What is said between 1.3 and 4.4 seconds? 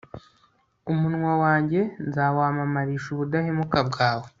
wanjye nzawamamarisha ubudahemuka bwawe